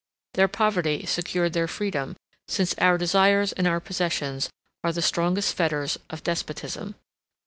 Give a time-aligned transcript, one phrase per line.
[0.33, 2.15] Their poverty secured their freedom,
[2.47, 4.49] since our desires and our possessions
[4.83, 6.95] are the strongest fetters of despotism.